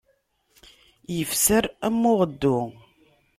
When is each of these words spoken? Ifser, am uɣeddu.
Ifser, 1.19 1.65
am 1.87 2.01
uɣeddu. 2.11 2.57